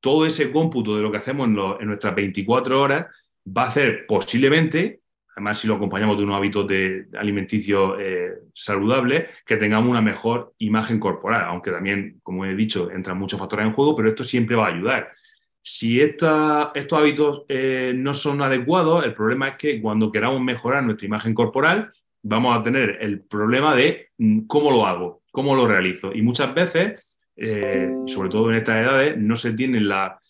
todo 0.00 0.26
ese 0.26 0.50
cómputo 0.50 0.96
de 0.96 1.02
lo 1.02 1.10
que 1.10 1.18
hacemos 1.18 1.46
en, 1.46 1.86
nuestras 1.86 2.14
24 2.14 2.80
horas 2.80 3.06
va 3.46 3.62
a 3.62 3.68
hacer 3.68 4.04
posiblemente, 4.06 5.00
además 5.34 5.58
si 5.58 5.68
lo 5.68 5.76
acompañamos 5.76 6.18
de 6.18 6.24
unos 6.24 6.36
hábitos 6.36 6.66
de 6.66 7.06
alimenticio 7.16 7.98
eh, 7.98 8.32
saludables, 8.52 9.26
que 9.46 9.56
tengamos 9.56 9.90
una 9.90 10.02
mejor 10.02 10.54
imagen 10.58 11.00
corporal, 11.00 11.44
aunque 11.46 11.70
también, 11.70 12.20
como 12.22 12.44
he 12.44 12.54
dicho, 12.54 12.90
entran 12.90 13.18
muchos 13.18 13.38
factores 13.38 13.66
en 13.66 13.72
juego, 13.72 13.96
pero 13.96 14.08
esto 14.08 14.24
siempre 14.24 14.56
va 14.56 14.66
a 14.66 14.74
ayudar. 14.74 15.12
Si 15.60 16.00
estos 16.00 16.30
hábitos 16.92 17.44
eh, 17.48 17.92
no 17.94 18.14
son 18.14 18.40
adecuados, 18.42 19.04
el 19.04 19.14
problema 19.14 19.48
es 19.48 19.56
que 19.56 19.80
cuando 19.80 20.10
queramos 20.10 20.40
mejorar 20.40 20.82
nuestra 20.82 21.06
imagen 21.06 21.34
corporal, 21.34 21.90
vamos 22.22 22.56
a 22.56 22.62
tener 22.62 22.98
el 23.00 23.20
problema 23.20 23.74
de 23.74 24.08
mm, 24.18 24.46
cómo 24.46 24.70
lo 24.70 24.86
hago, 24.86 25.22
cómo 25.30 25.54
lo 25.54 25.66
realizo. 25.66 26.12
Y 26.14 26.22
muchas 26.22 26.54
veces 26.54 27.18
eh, 27.40 27.88
sobre 28.06 28.30
todo 28.30 28.50
en 28.50 28.56
estas 28.56 28.78
edades, 28.78 29.16
no 29.16 29.36
se 29.36 29.52
tiene 29.52 29.80
la 29.80 30.20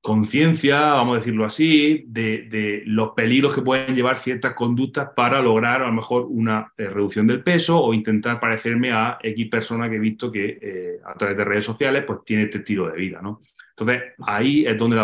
conciencia, 0.00 0.92
vamos 0.92 1.14
a 1.14 1.18
decirlo 1.18 1.44
así, 1.44 2.04
de, 2.06 2.82
los 2.86 3.10
peligros 3.10 3.52
que 3.52 3.62
pueden 3.62 3.96
llevar 3.96 4.16
ciertas 4.16 4.54
conductas 4.54 5.08
para 5.14 5.42
lograr 5.42 5.82
a 5.82 5.88
lo 5.88 5.92
mejor 5.92 6.26
una 6.28 6.72
eh, 6.78 6.86
reducción 6.86 7.26
del 7.26 7.42
peso 7.42 7.82
o 7.82 7.92
intentar 7.92 8.38
parecerme 8.38 8.92
a 8.92 9.18
X 9.20 9.48
persona 9.48 9.90
que 9.90 9.96
he 9.96 9.98
visto 9.98 10.30
que 10.30 10.58
eh, 10.62 11.00
a 11.04 11.14
través 11.14 11.36
de 11.36 11.44
redes 11.44 11.64
sociales 11.64 12.04
pues 12.06 12.20
tiene 12.24 12.44
este 12.44 12.58
estilo 12.58 12.88
de 12.88 12.96
vida. 12.96 13.20
¿no? 13.20 13.40
Entonces, 13.70 14.14
ahí 14.24 14.64
es 14.64 14.78
donde 14.78 14.96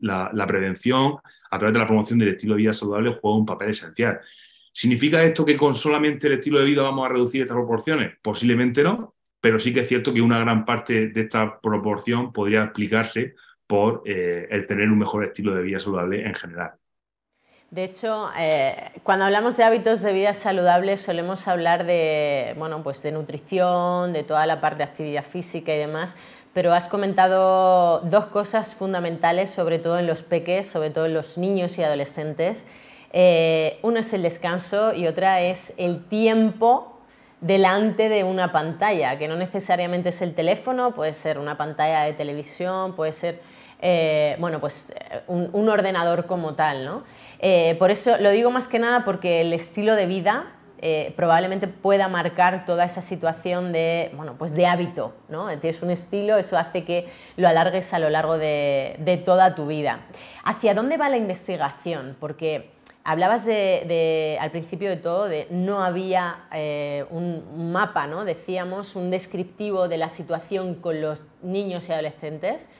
la, 0.00 0.30
la 0.32 0.46
prevención, 0.46 1.14
a 1.50 1.58
través 1.58 1.72
de 1.72 1.78
la 1.78 1.86
promoción 1.86 2.18
del 2.18 2.30
estilo 2.30 2.54
de 2.54 2.62
vida 2.62 2.72
saludable, 2.72 3.16
juega 3.20 3.38
un 3.38 3.46
papel 3.46 3.70
esencial. 3.70 4.20
¿Significa 4.72 5.22
esto 5.22 5.44
que 5.44 5.56
con 5.56 5.74
solamente 5.74 6.26
el 6.26 6.34
estilo 6.34 6.58
de 6.58 6.64
vida 6.64 6.82
vamos 6.82 7.04
a 7.04 7.10
reducir 7.10 7.42
estas 7.42 7.56
proporciones? 7.56 8.16
Posiblemente 8.22 8.82
no, 8.82 9.14
pero 9.40 9.60
sí 9.60 9.74
que 9.74 9.80
es 9.80 9.88
cierto 9.88 10.14
que 10.14 10.22
una 10.22 10.38
gran 10.38 10.64
parte 10.64 11.08
de 11.08 11.20
esta 11.20 11.60
proporción 11.60 12.32
podría 12.32 12.64
explicarse 12.64 13.34
por 13.66 14.02
eh, 14.06 14.48
el 14.50 14.66
tener 14.66 14.88
un 14.88 14.98
mejor 14.98 15.24
estilo 15.24 15.54
de 15.54 15.62
vida 15.62 15.78
saludable 15.78 16.26
en 16.26 16.34
general. 16.34 16.72
De 17.70 17.84
hecho, 17.84 18.28
eh, 18.38 18.92
cuando 19.02 19.24
hablamos 19.24 19.56
de 19.56 19.64
hábitos 19.64 20.02
de 20.02 20.12
vida 20.12 20.34
saludable 20.34 20.98
solemos 20.98 21.48
hablar 21.48 21.86
de, 21.86 22.54
bueno, 22.58 22.82
pues 22.82 23.02
de 23.02 23.12
nutrición, 23.12 24.12
de 24.12 24.24
toda 24.24 24.46
la 24.46 24.60
parte 24.60 24.78
de 24.78 24.84
actividad 24.84 25.24
física 25.24 25.74
y 25.74 25.78
demás, 25.78 26.16
pero 26.52 26.74
has 26.74 26.88
comentado 26.88 28.00
dos 28.00 28.26
cosas 28.26 28.74
fundamentales, 28.74 29.50
sobre 29.50 29.78
todo 29.78 29.98
en 29.98 30.06
los 30.06 30.22
peques, 30.22 30.68
sobre 30.68 30.90
todo 30.90 31.06
en 31.06 31.14
los 31.14 31.38
niños 31.38 31.78
y 31.78 31.82
adolescentes. 31.82 32.68
Eh, 33.12 33.78
uno 33.82 34.00
es 34.00 34.12
el 34.12 34.22
descanso 34.22 34.94
y 34.94 35.06
otra 35.06 35.40
es 35.42 35.74
el 35.76 36.04
tiempo 36.04 37.00
delante 37.40 38.08
de 38.08 38.24
una 38.24 38.52
pantalla, 38.52 39.18
que 39.18 39.28
no 39.28 39.36
necesariamente 39.36 40.10
es 40.10 40.22
el 40.22 40.34
teléfono, 40.34 40.94
puede 40.94 41.12
ser 41.12 41.38
una 41.38 41.56
pantalla 41.56 42.02
de 42.04 42.12
televisión, 42.12 42.94
puede 42.94 43.12
ser 43.12 43.40
eh, 43.84 44.36
bueno, 44.38 44.60
pues 44.60 44.94
eh, 44.94 45.22
un, 45.26 45.68
ordenador 45.68 46.26
como 46.26 46.54
tal. 46.54 46.84
¿no? 46.84 47.02
Eh, 47.40 47.74
por 47.80 47.90
eso 47.90 48.16
lo 48.18 48.30
digo 48.30 48.50
más 48.50 48.68
que 48.68 48.78
nada 48.78 49.04
porque 49.04 49.40
el 49.40 49.52
estilo 49.52 49.94
de 49.96 50.06
vida 50.06 50.46
probablemente 51.14 51.68
pueda 51.68 52.08
marcar 52.08 52.64
toda 52.64 52.84
esa 52.84 53.02
situación 53.02 53.72
de, 53.72 54.10
bueno, 54.16 54.34
pues 54.36 54.52
de 54.52 54.66
hábito. 54.66 55.14
¿no? 55.28 55.46
Tienes 55.60 55.80
un 55.80 55.90
estilo, 55.90 56.38
eso 56.38 56.58
hace 56.58 56.84
que 56.84 57.08
lo 57.36 57.46
alargues 57.46 57.94
a 57.94 58.00
lo 58.00 58.10
largo 58.10 58.36
de, 58.36 58.96
de 58.98 59.16
toda 59.16 59.54
tu 59.54 59.68
vida. 59.68 60.00
¿Hacia 60.42 60.74
dónde 60.74 60.96
va 60.96 61.08
la 61.08 61.18
investigación? 61.18 62.16
Porque 62.18 62.72
Hablabas 63.04 63.44
de, 63.44 64.38
al 64.40 64.52
principio 64.52 64.88
de 64.88 64.96
todo 64.96 65.26
de 65.26 65.48
no 65.50 65.82
había 65.82 66.44
eh, 66.52 67.04
un 67.10 67.72
mapa, 67.72 68.06
¿no? 68.06 68.24
decíamos, 68.24 68.94
un 68.94 69.10
descriptivo 69.10 69.88
de 69.88 69.96
la 69.98 70.08
situación 70.08 70.76
con 70.76 71.00
los 71.00 71.20
niños 71.42 71.88
y 71.88 71.92
adolescentes, 71.92 72.70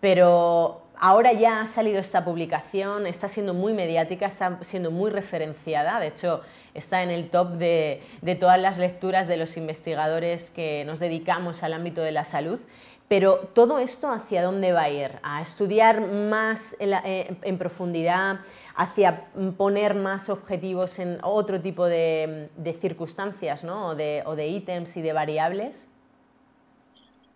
pero 0.00 0.82
ahora 0.96 1.32
ya 1.32 1.62
ha 1.62 1.66
salido 1.66 1.98
esta 1.98 2.24
publicación, 2.24 3.08
está 3.08 3.28
siendo 3.28 3.54
muy 3.54 3.72
mediática, 3.72 4.26
está 4.26 4.58
siendo 4.62 4.92
muy 4.92 5.10
referenciada, 5.10 5.98
de 5.98 6.06
hecho 6.06 6.42
está 6.74 7.02
en 7.02 7.10
el 7.10 7.28
top 7.28 7.54
de, 7.54 8.02
todas 8.38 8.60
las 8.60 8.78
lecturas 8.78 9.26
de 9.26 9.36
los 9.36 9.56
investigadores 9.56 10.50
que 10.50 10.84
nos 10.84 11.00
dedicamos 11.00 11.64
al 11.64 11.72
ámbito 11.72 12.02
de 12.02 12.12
la 12.12 12.22
salud. 12.22 12.60
Pero 13.08 13.50
todo 13.52 13.78
esto, 13.78 14.10
¿hacia 14.10 14.42
dónde 14.42 14.72
va 14.72 14.82
a 14.82 14.90
ir? 14.90 15.10
¿A 15.22 15.42
estudiar 15.42 16.00
más 16.00 16.76
en 16.78 16.94
eh, 17.04 17.56
profundidad? 17.58 18.38
Hacia 18.74 19.26
poner 19.56 19.94
más 19.94 20.28
objetivos 20.28 20.98
en 20.98 21.18
otro 21.22 21.60
tipo 21.60 21.86
de, 21.86 22.48
circunstancias 22.80 23.64
¿no? 23.64 23.88
o, 23.88 23.94
de, 23.94 24.48
ítems 24.48 24.96
y 24.96 25.02
de 25.02 25.12
variables? 25.12 25.88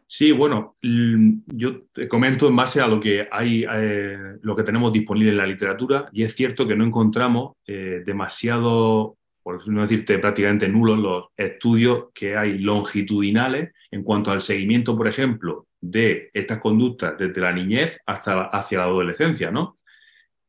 Sí, 0.09 0.31
bueno, 0.31 0.76
yo 0.83 1.83
te 1.93 2.07
comento 2.07 2.47
en 2.47 2.55
base 2.55 2.81
a 2.81 2.87
lo 2.87 3.00
que 3.00 3.26
hay, 3.31 3.64
eh, 3.69 4.37
lo 4.40 4.55
que 4.55 4.62
tenemos 4.62 4.93
disponible 4.93 5.33
en 5.33 5.37
la 5.37 5.47
literatura, 5.47 6.09
y 6.12 6.23
es 6.23 6.35
cierto 6.35 6.66
que 6.66 6.76
no 6.76 6.85
encontramos 6.85 7.55
eh, 7.66 8.02
demasiado, 8.07 9.16
por 9.43 9.69
no 9.69 9.83
decirte 9.83 10.19
prácticamente 10.21 10.69
nulos, 10.69 10.99
los 10.99 11.25
estudios 11.37 12.07
que 12.14 12.37
hay 12.37 12.59
longitudinales 12.59 13.73
en 13.90 14.05
cuanto 14.05 14.31
al 14.31 14.43
seguimiento, 14.43 14.97
por 14.97 15.09
ejemplo, 15.09 15.66
de 15.81 16.31
estas 16.33 16.59
conductas 16.59 17.19
desde 17.19 17.40
la 17.40 17.52
niñez 17.52 17.99
hasta 18.07 18.45
hacia 18.45 18.78
la 18.78 18.85
adolescencia, 18.85 19.50
¿no? 19.50 19.75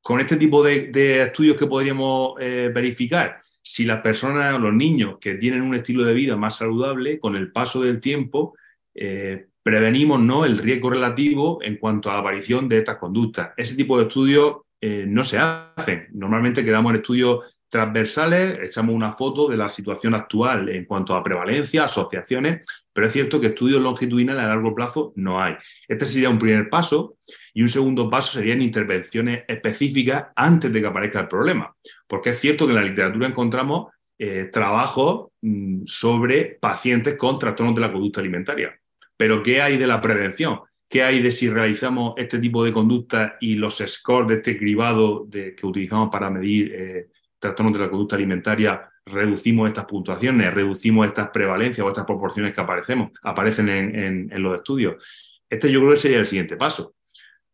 Con 0.07 0.21
este 0.21 0.37
tipo 0.37 0.63
de, 0.63 1.21
estudios 1.23 1.57
que 1.57 1.67
podríamos 1.67 2.35
eh, 2.39 2.71
verificar, 2.73 3.41
si 3.61 3.83
las 3.83 3.99
personas 3.99 4.55
o 4.55 4.59
los 4.59 4.73
niños 4.73 5.17
que 5.19 5.35
tienen 5.35 5.61
un 5.61 5.75
estilo 5.75 6.05
de 6.05 6.13
vida 6.13 6.37
más 6.37 6.55
saludable, 6.55 7.19
con 7.19 7.35
el 7.35 7.51
paso 7.51 7.81
del 7.81 7.99
tiempo, 7.99 8.55
eh, 8.95 9.47
prevenimos 9.61 10.21
¿no? 10.21 10.45
el 10.45 10.59
riesgo 10.59 10.91
relativo 10.91 11.59
en 11.61 11.75
cuanto 11.75 12.09
a 12.09 12.13
la 12.13 12.19
aparición 12.19 12.69
de 12.69 12.77
estas 12.77 12.95
conductas. 12.95 13.49
Ese 13.57 13.75
tipo 13.75 13.97
de 13.97 14.05
estudios 14.05 14.59
eh, 14.79 15.03
no 15.05 15.25
se 15.25 15.39
hacen. 15.39 16.07
Normalmente 16.13 16.63
quedamos 16.63 16.91
en 16.91 17.01
estudios 17.01 17.57
transversales, 17.67 18.59
echamos 18.63 18.95
una 18.95 19.11
foto 19.11 19.49
de 19.49 19.57
la 19.57 19.67
situación 19.67 20.15
actual 20.15 20.69
en 20.69 20.85
cuanto 20.85 21.15
a 21.15 21.21
prevalencia, 21.21 21.83
asociaciones, 21.83 22.65
pero 22.97 23.05
es 23.05 23.13
cierto 23.13 23.39
que 23.39 23.45
estudios 23.45 23.79
longitudinales 23.79 24.43
a 24.43 24.47
largo 24.47 24.73
plazo 24.73 25.13
no 25.17 25.39
hay. 25.39 25.53
Este 25.87 26.07
sería 26.07 26.31
un 26.31 26.39
primer 26.39 26.67
paso 26.67 27.17
y 27.53 27.61
un 27.61 27.67
segundo 27.67 28.09
paso 28.09 28.39
serían 28.39 28.59
intervenciones 28.59 29.43
específicas 29.47 30.29
antes 30.35 30.73
de 30.73 30.81
que 30.81 30.87
aparezca 30.87 31.19
el 31.19 31.27
problema, 31.27 31.75
porque 32.07 32.31
es 32.31 32.39
cierto 32.39 32.65
que 32.65 32.71
en 32.71 32.77
la 32.77 32.83
literatura 32.83 33.27
encontramos 33.27 33.91
eh, 34.17 34.49
trabajos 34.51 35.27
mm, 35.43 35.83
sobre 35.85 36.57
pacientes 36.59 37.13
con 37.17 37.37
trastornos 37.37 37.75
de 37.75 37.81
la 37.81 37.91
conducta 37.91 38.19
alimentaria. 38.19 38.75
Pero 39.15 39.43
¿qué 39.43 39.61
hay 39.61 39.77
de 39.77 39.85
la 39.85 40.01
prevención? 40.01 40.61
¿Qué 40.89 41.03
hay 41.03 41.21
de 41.21 41.29
si 41.29 41.51
realizamos 41.51 42.15
este 42.17 42.39
tipo 42.39 42.63
de 42.63 42.73
conducta 42.73 43.37
y 43.39 43.53
los 43.53 43.77
scores 43.77 44.27
de 44.27 44.35
este 44.37 44.57
cribado 44.57 45.29
que 45.29 45.67
utilizamos 45.67 46.09
para 46.11 46.31
medir 46.31 46.73
eh, 46.73 47.07
trastornos 47.37 47.73
de 47.73 47.79
la 47.79 47.91
conducta 47.91 48.15
alimentaria, 48.15 48.89
reducimos 49.11 49.67
estas 49.67 49.85
puntuaciones, 49.85 50.53
reducimos 50.53 51.07
estas 51.07 51.29
prevalencias 51.29 51.85
o 51.85 51.89
estas 51.89 52.05
proporciones 52.05 52.53
que 52.53 52.61
aparecemos, 52.61 53.11
aparecen 53.23 53.69
en, 53.69 54.43
los 54.43 54.55
estudios. 54.55 55.03
Este 55.49 55.71
yo 55.71 55.79
creo 55.79 55.91
que 55.91 55.97
sería 55.97 56.19
el 56.19 56.25
siguiente 56.25 56.57
paso. 56.57 56.95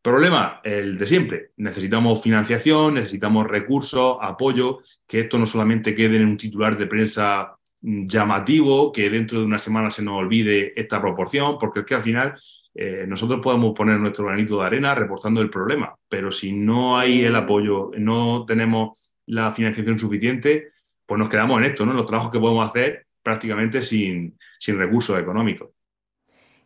Problema, 0.02 0.60
el 0.64 0.98
de 0.98 1.06
siempre. 1.06 1.52
Necesitamos 1.58 2.22
financiación, 2.22 2.96
necesitamos 2.96 3.48
recursos, 3.48 4.18
apoyo, 4.20 4.80
que 5.08 5.22
esto 5.22 5.38
no 5.38 5.46
solamente 5.46 5.96
quede 5.96 6.18
en 6.18 6.26
un 6.26 6.38
titular 6.38 6.78
de 6.78 6.88
prensa 6.88 7.56
llamativo, 7.82 8.92
que 8.92 9.10
dentro 9.10 9.40
de 9.40 9.46
una 9.46 9.60
semana 9.60 9.90
se 9.90 10.04
nos 10.04 10.16
olvide 10.16 10.80
esta 10.80 11.02
proporción, 11.02 11.58
porque 11.58 11.82
es 11.82 11.86
que 11.86 11.96
al 11.96 12.04
final 12.04 12.36
eh, 12.76 13.06
nosotros 13.08 13.40
podemos 13.42 13.74
poner 13.74 14.00
nuestro 14.00 14.26
granito 14.26 14.60
de 14.60 14.66
arena 14.66 14.96
reportando 14.96 15.42
el 15.42 15.50
problema, 15.50 15.96
pero 16.10 16.32
si 16.32 16.52
no 16.52 16.98
hay 16.98 17.24
el 17.24 17.36
apoyo, 17.36 17.92
no 17.98 18.46
tenemos 18.46 19.14
la 19.28 19.54
financiación 19.54 20.00
suficiente, 20.00 20.73
pues 21.06 21.20
nos 21.20 21.30
quedamos 21.30 21.60
en 21.60 21.66
esto, 21.66 21.86
¿no? 21.86 21.94
Los 21.94 22.06
trabajos 22.06 22.32
que 22.32 22.40
podemos 22.40 22.68
hacer 22.68 23.06
prácticamente 23.24 23.82
sin, 23.82 24.38
recursos 24.68 25.20
económicos. 25.20 25.70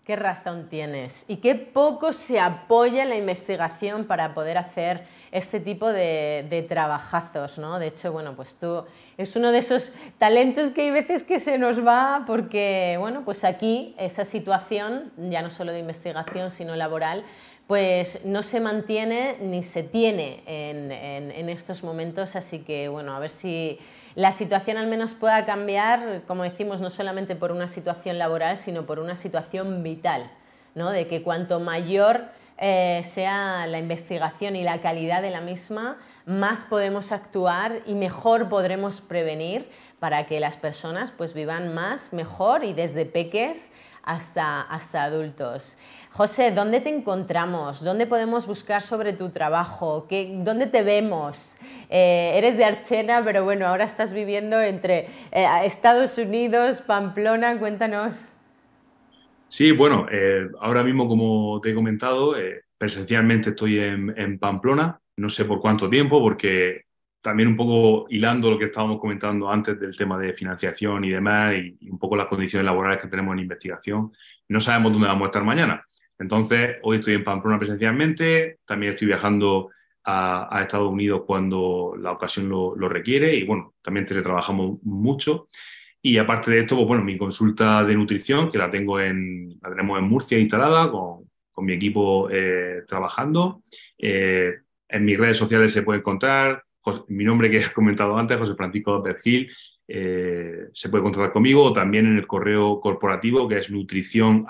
Qué 0.03 0.15
razón 0.15 0.70
tienes. 0.70 1.29
Y 1.29 1.38
qué 1.38 1.56
poco 1.56 2.13
se 2.13 2.39
apoya 2.39 3.03
la 3.03 3.17
investigación 3.17 4.06
para 4.06 4.34
poder 4.34 4.58
hacer 4.58 5.03
este 5.32 5.60
tipo 5.60 5.89
de, 5.89 6.65
trabajazos, 6.70 7.58
¿no? 7.58 7.77
De 7.77 7.88
hecho, 7.88 8.13
bueno, 8.13 8.34
pues 8.34 8.58
tú 8.58 8.86
es 9.17 9.36
uno 9.36 9.51
de 9.51 9.58
esos 9.58 9.94
talentos 10.17 10.70
que 10.70 10.84
hay 10.84 10.91
veces 10.91 11.24
que 11.24 11.41
se 11.41 11.58
nos 11.58 11.86
va 11.86 12.24
porque, 12.25 12.96
bueno, 13.00 13.24
pues 13.25 13.44
aquí 13.44 13.96
esa 14.00 14.24
situación, 14.24 15.12
ya 15.17 15.41
no 15.41 15.50
solo 15.50 15.74
de 15.74 15.79
investigación, 15.79 16.51
sino 16.51 16.77
laboral, 16.77 17.25
pues 17.68 18.24
no 18.26 18.44
se 18.44 18.62
mantiene 18.62 19.38
ni 19.42 19.62
se 19.62 19.84
tiene 19.84 20.42
en, 20.48 21.50
estos 21.50 21.84
momentos, 21.84 22.36
así 22.38 22.60
que 22.60 22.88
bueno, 22.88 23.14
a 23.14 23.20
ver 23.20 23.30
si 23.30 23.78
la 24.16 24.32
situación 24.32 24.78
al 24.78 24.88
menos 24.88 25.14
pueda 25.14 25.46
cambiar, 25.46 26.22
como 26.28 26.44
decimos, 26.44 26.80
no 26.80 26.90
solamente 26.90 27.36
por 27.36 27.52
una 27.52 27.68
situación 27.68 28.18
laboral, 28.18 28.58
sino 28.58 28.86
por 28.86 29.00
una 29.00 29.16
situación 29.16 29.84
vital, 29.84 30.32
¿no? 30.76 30.92
de 30.92 31.08
que 31.08 31.24
cuanto 31.24 31.60
mayor 31.60 32.26
eh, 32.58 33.02
sea 33.04 33.68
la 33.68 33.80
investigación 33.80 34.56
y 34.56 34.64
la 34.64 34.82
calidad 34.82 35.22
de 35.22 35.30
la 35.30 35.42
misma, 35.42 35.98
más 36.26 36.66
podemos 36.66 37.12
actuar 37.12 37.82
y 37.86 37.96
mejor 37.96 38.48
podremos 38.50 39.02
prevenir 39.02 39.70
para 40.00 40.26
que 40.26 40.40
las 40.40 40.58
personas 40.58 41.12
pues 41.12 41.34
vivan 41.34 41.74
más, 41.74 42.14
mejor 42.14 42.64
y 42.64 42.74
desde 42.74 43.06
peques 43.06 43.74
hasta, 44.08 44.62
hasta 44.62 45.04
adultos. 45.04 45.78
José, 46.12 46.52
¿dónde 46.52 46.80
te 46.80 46.90
encontramos? 46.90 47.84
¿Dónde 47.84 48.08
podemos 48.08 48.48
buscar 48.48 48.82
sobre 48.82 49.14
tu 49.14 49.30
trabajo? 49.30 50.08
¿Qué, 50.08 50.34
¿Dónde 50.44 50.66
te 50.66 50.82
vemos? 50.82 51.60
Eh, 51.90 52.32
eres 52.36 52.58
de 52.58 52.66
Archena, 52.66 53.22
pero 53.24 53.44
bueno, 53.44 53.68
ahora 53.68 53.84
estás 53.84 54.14
viviendo 54.14 54.60
entre 54.60 55.10
eh, 55.32 55.46
Estados 55.66 56.18
Unidos, 56.18 56.82
Pamplona, 56.82 57.60
cuéntanos. 57.60 58.34
Sí, 59.50 59.72
bueno, 59.72 60.08
eh, 60.10 60.48
ahora 60.60 60.84
mismo, 60.84 61.08
como 61.08 61.60
te 61.62 61.72
he 61.72 61.76
comentado, 61.76 62.34
presencialmente 62.78 63.52
estoy 63.52 63.80
en, 63.80 64.14
en, 64.18 64.40
Pamplona, 64.40 65.00
no 65.18 65.30
sé 65.30 65.46
por 65.46 65.60
cuánto 65.60 65.90
tiempo, 65.90 66.20
porque 66.22 66.87
también 67.27 67.50
un 67.50 67.57
poco 67.57 68.07
hilando 68.10 68.50
lo 68.50 68.57
que 68.57 68.67
estábamos 68.67 69.01
comentando 69.01 69.51
antes 69.51 69.77
del 69.77 69.98
tema 69.98 70.17
de 70.17 70.31
financiación 70.31 71.03
y 71.03 71.10
demás, 71.10 71.55
y, 71.55 71.89
un 71.89 72.00
poco 72.00 72.15
las 72.15 72.27
condiciones 72.27 72.63
laborales 72.63 73.01
que 73.01 73.10
tenemos 73.10 73.34
en 73.34 73.39
investigación, 73.39 74.13
no 74.48 74.62
sabemos 74.62 74.93
dónde 74.93 75.10
vamos 75.10 75.24
a 75.24 75.25
estar 75.25 75.43
mañana. 75.43 75.86
Entonces, 76.17 76.77
hoy 76.84 77.00
estoy 77.00 77.15
en 77.15 77.25
Pamplona 77.25 77.60
presencialmente, 77.60 78.60
también 78.65 78.93
estoy 78.93 79.07
viajando 79.07 79.72
a, 80.05 80.62
Estados 80.62 80.89
Unidos 80.89 81.24
cuando 81.27 81.96
la 82.00 82.13
ocasión 82.13 82.48
lo, 82.48 82.75
requiere 82.88 83.36
y 83.36 83.43
bueno, 83.43 83.74
también 83.81 84.05
teletrabajamos 84.05 84.81
mucho. 84.84 85.50
Y 86.01 86.17
aparte 86.19 86.50
de 86.51 86.60
esto, 86.62 86.77
pues 86.77 86.88
bueno, 86.88 87.03
mi 87.03 87.17
consulta 87.17 87.84
de 87.84 87.93
nutrición, 87.93 88.50
que 88.50 88.57
la 88.57 88.72
tengo 88.72 89.01
en, 89.01 89.60
la 89.62 89.69
tenemos 89.72 90.00
en 90.00 90.05
Murcia 90.05 90.39
instalada 90.39 90.89
con, 90.89 91.29
con 91.51 91.65
mi 91.65 91.74
equipo 91.74 92.29
eh, 92.31 92.84
trabajando. 92.88 93.63
Eh, 93.98 94.60
en 94.88 95.03
mis 95.03 95.17
redes 95.17 95.36
sociales 95.36 95.74
se 95.74 95.81
puede 95.81 96.00
encontrar 96.00 96.63
mi 97.08 97.24
nombre 97.24 97.50
que 97.50 97.58
he 97.58 97.74
comentado 97.74 98.17
antes, 98.17 98.38
José 98.38 98.56
Francisco 98.56 99.01
Bergil, 99.01 99.51
eh, 99.88 100.67
se 100.74 100.89
puede 100.89 101.03
contactar 101.03 101.32
conmigo 101.32 101.63
o 101.63 101.74
también 101.74 102.08
en 102.08 102.17
el 102.17 102.27
correo 102.27 102.79
corporativo 102.82 103.48
que 103.48 103.58
es 103.58 103.72
nutrición 103.72 104.46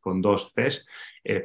con 0.00 0.20
dos 0.20 0.52
Cs, 0.54 0.86
eh, 1.24 1.44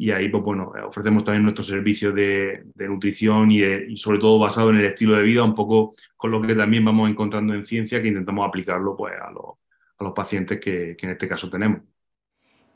y 0.00 0.12
ahí 0.12 0.28
pues, 0.28 0.42
bueno, 0.44 0.72
ofrecemos 0.86 1.24
también 1.24 1.42
nuestros 1.42 1.66
servicios 1.66 2.14
de, 2.14 2.64
nutrición 2.76 3.50
y, 3.50 3.96
sobre 3.96 4.18
todo 4.18 4.38
basado 4.38 4.70
en 4.70 4.76
el 4.76 4.86
estilo 4.86 5.16
de 5.16 5.24
vida, 5.24 5.42
un 5.42 5.54
poco 5.54 5.92
con 6.16 6.30
lo 6.30 6.40
que 6.40 6.54
también 6.54 6.84
vamos 6.84 7.10
encontrando 7.10 7.52
en 7.52 7.64
ciencia 7.64 8.00
que 8.00 8.08
intentamos 8.08 8.46
aplicarlo 8.46 8.96
pues, 8.96 9.14
a, 9.14 9.30
los 9.30 10.12
pacientes 10.14 10.60
que 10.60 10.96
en 11.00 11.10
este 11.10 11.28
caso 11.28 11.50
tenemos. 11.50 11.82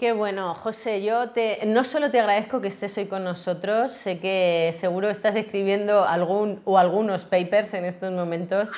Qué 0.02 0.12
bueno, 0.12 0.54
José, 0.54 1.00
yo 1.04 1.30
te, 1.30 1.61
no 1.64 1.85
solo 1.85 2.11
te 2.11 2.18
agradezco 2.18 2.61
que 2.61 2.66
estés 2.66 2.99
hoy 2.99 3.06
con 3.06 3.23
nosotros, 3.23 3.92
sé 3.92 4.18
que 4.18 4.75
seguro 4.76 5.09
estás 5.09 5.37
escribiendo 5.37 6.04
algún 6.04 6.61
o 6.64 6.76
algunos 6.76 7.25
papers 7.25 7.73
en 7.75 7.85
estos 7.85 8.11
momentos, 8.11 8.71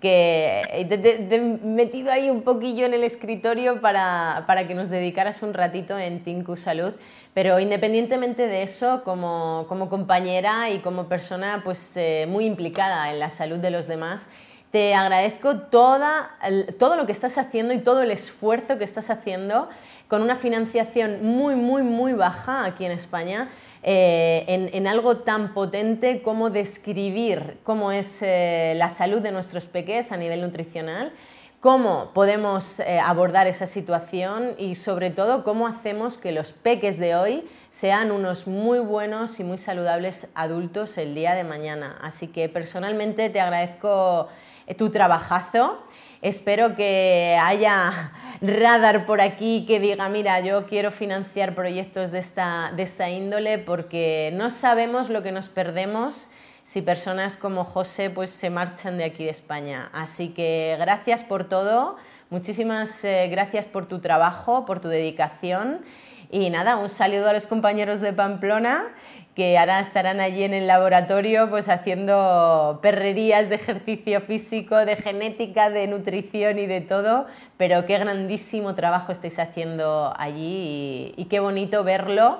que 0.00 0.86
te, 0.88 1.34
he 1.34 1.40
metido 1.40 2.12
ahí 2.12 2.30
un 2.30 2.42
poquillo 2.42 2.86
en 2.86 2.94
el 2.94 3.02
escritorio 3.02 3.80
para, 3.80 4.44
para, 4.46 4.68
que 4.68 4.76
nos 4.76 4.88
dedicaras 4.88 5.42
un 5.42 5.52
ratito 5.52 5.98
en 5.98 6.22
Tinku 6.22 6.56
Salud, 6.56 6.92
pero 7.34 7.58
independientemente 7.58 8.46
de 8.46 8.62
eso, 8.62 9.02
como, 9.02 9.66
como 9.68 9.88
compañera 9.88 10.70
y 10.70 10.78
como 10.78 11.08
persona 11.08 11.62
pues, 11.64 11.96
eh, 11.96 12.26
muy 12.28 12.44
implicada 12.44 13.12
en 13.12 13.18
la 13.18 13.30
salud 13.30 13.58
de 13.58 13.72
los 13.72 13.88
demás, 13.88 14.30
te 14.70 14.94
agradezco 14.94 15.60
toda, 15.60 16.30
todo 16.78 16.96
lo 16.96 17.06
que 17.06 17.12
estás 17.12 17.38
haciendo 17.38 17.72
y 17.72 17.78
todo 17.78 18.02
el 18.02 18.10
esfuerzo 18.10 18.76
que 18.76 18.84
estás 18.84 19.08
haciendo 19.10 19.68
con 20.08 20.22
una 20.22 20.36
financiación 20.36 21.22
muy, 21.22 21.54
muy, 21.54 21.82
muy 21.82 22.14
baja 22.14 22.64
aquí 22.64 22.84
en 22.84 22.92
España 22.92 23.50
eh, 23.82 24.70
en, 24.72 24.86
algo 24.88 25.18
tan 25.18 25.54
potente 25.54 26.20
como 26.22 26.50
describir 26.50 27.58
cómo 27.62 27.92
es 27.92 28.18
eh, 28.22 28.74
la 28.76 28.88
salud 28.88 29.20
de 29.20 29.30
nuestros 29.30 29.66
peques 29.66 30.10
a 30.10 30.16
nivel 30.16 30.40
nutricional, 30.40 31.12
cómo 31.60 32.10
podemos 32.12 32.80
eh, 32.80 32.98
abordar 32.98 33.46
esa 33.46 33.68
situación 33.68 34.54
y 34.58 34.74
sobre 34.74 35.10
todo 35.10 35.44
cómo 35.44 35.68
hacemos 35.68 36.18
que 36.18 36.32
los 36.32 36.52
peques 36.52 36.98
de 36.98 37.14
hoy 37.14 37.48
sean 37.70 38.10
unos 38.10 38.48
muy 38.48 38.80
buenos 38.80 39.38
y 39.38 39.44
muy 39.44 39.58
saludables 39.58 40.32
adultos 40.34 40.98
el 40.98 41.14
día 41.14 41.34
de 41.34 41.44
mañana. 41.44 41.98
Así 42.02 42.32
que 42.32 42.48
personalmente 42.48 43.30
te 43.30 43.40
agradezco 43.40 44.28
tu 44.76 44.90
trabajazo. 44.90 45.78
Espero 46.20 46.74
que 46.74 47.38
haya 47.40 48.10
radar 48.40 49.06
por 49.06 49.20
aquí 49.20 49.64
que 49.68 49.78
diga, 49.78 50.08
mira, 50.08 50.40
yo 50.40 50.66
quiero 50.66 50.90
financiar 50.90 51.54
proyectos 51.54 52.10
de 52.10 52.18
esta, 52.18 52.72
de 52.74 52.82
esta 52.82 53.08
índole 53.08 53.58
porque 53.58 54.32
no 54.34 54.50
sabemos 54.50 55.10
lo 55.10 55.22
que 55.22 55.30
nos 55.30 55.48
perdemos 55.48 56.30
si 56.64 56.82
personas 56.82 57.36
como 57.36 57.62
José 57.62 58.10
pues, 58.10 58.30
se 58.30 58.50
marchan 58.50 58.98
de 58.98 59.04
aquí 59.04 59.24
de 59.24 59.30
España. 59.30 59.90
Así 59.92 60.30
que 60.30 60.76
gracias 60.80 61.22
por 61.22 61.44
todo, 61.44 61.96
muchísimas 62.30 63.04
eh, 63.04 63.28
gracias 63.30 63.66
por 63.66 63.86
tu 63.86 64.00
trabajo, 64.00 64.66
por 64.66 64.80
tu 64.80 64.88
dedicación 64.88 65.82
y 66.30 66.50
nada, 66.50 66.76
un 66.76 66.88
saludo 66.88 67.28
a 67.28 67.32
los 67.32 67.46
compañeros 67.46 68.00
de 68.00 68.12
Pamplona 68.12 68.88
que 69.38 69.56
ahora 69.56 69.78
estarán 69.78 70.18
allí 70.18 70.42
en 70.42 70.52
el 70.52 70.66
laboratorio 70.66 71.48
pues 71.48 71.68
haciendo 71.68 72.80
perrerías 72.82 73.48
de 73.48 73.54
ejercicio 73.54 74.20
físico, 74.20 74.84
de 74.84 74.96
genética, 74.96 75.70
de 75.70 75.86
nutrición 75.86 76.58
y 76.58 76.66
de 76.66 76.80
todo, 76.80 77.24
pero 77.56 77.86
qué 77.86 77.98
grandísimo 77.98 78.74
trabajo 78.74 79.12
estáis 79.12 79.38
haciendo 79.38 80.12
allí 80.18 81.14
y, 81.16 81.22
y 81.22 81.24
qué 81.26 81.38
bonito 81.38 81.84
verlo 81.84 82.38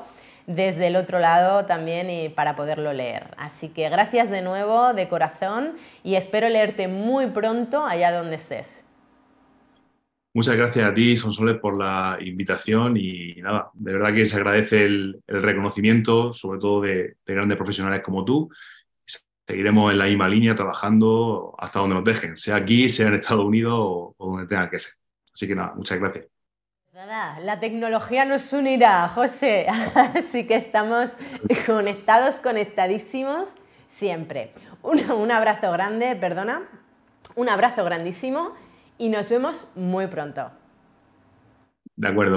desde 0.49 0.89
el 0.89 0.97
otro 0.97 1.21
lado 1.21 1.67
también 1.67 2.11
y 2.11 2.31
para 2.31 2.57
poderlo 2.57 2.93
leer. 2.93 3.29
Así 3.37 3.73
que 3.73 3.89
gracias 3.91 4.29
de 4.29 4.43
nuevo, 4.43 4.93
de 4.93 5.07
corazón, 5.07 5.77
y 6.03 6.17
espero 6.17 6.49
leerte 6.49 6.89
muy 6.89 7.29
pronto 7.29 7.87
allá 7.87 8.11
donde 8.11 8.35
estés. 8.35 8.88
Muchas 10.35 10.57
gracias 10.57 10.85
a 10.85 10.93
ti, 10.93 11.17
Sonsoles, 11.17 11.59
por 11.59 11.77
la 11.77 12.19
invitación 12.21 12.97
y 12.97 13.35
nada, 13.37 13.71
de 13.73 13.93
verdad 13.95 14.15
que 14.15 14.27
se 14.27 14.37
agradece 14.37 14.85
el, 14.85 15.23
reconocimiento, 15.27 16.33
sobre 16.33 16.61
todo 16.61 16.83
de, 16.83 17.17
grandes 17.25 17.57
profesionales 17.57 18.03
como 18.03 18.25
tú. 18.25 18.51
Seguiremos 19.47 19.91
en 19.91 19.99
la 19.99 20.05
misma 20.05 20.29
línea 20.29 20.55
trabajando 20.55 21.55
hasta 21.59 21.81
donde 21.81 21.95
nos 21.95 22.05
dejen, 22.05 22.37
sea 22.37 22.57
aquí, 22.57 22.91
sea 22.91 23.09
en 23.09 23.15
Estados 23.15 23.45
Unidos 23.45 23.75
o, 23.75 24.15
donde 24.19 24.47
tenga 24.47 24.69
que 24.69 24.79
ser. 24.79 24.93
Así 25.33 25.49
que 25.49 25.55
nada, 25.55 25.73
muchas 25.75 25.99
gracias. 25.99 26.27
Nada, 26.93 27.41
la 27.41 27.59
tecnología 27.59 28.27
nos 28.27 28.53
unirá, 28.53 29.09
José. 29.09 29.67
Así 30.15 30.47
que 30.47 30.57
estamos 30.57 31.17
conectados, 31.65 32.37
conectadísimos 32.37 33.55
siempre. 33.87 34.53
un 34.83 35.31
abrazo 35.31 35.73
grande, 35.73 36.15
perdona. 36.17 36.69
Un 37.35 37.49
abrazo 37.49 37.85
grandísimo 37.85 38.53
y 38.99 39.09
nos 39.09 39.31
vemos 39.31 39.71
muy 39.75 40.07
pronto. 40.09 40.51
De 41.97 42.09
acuerdo. 42.09 42.37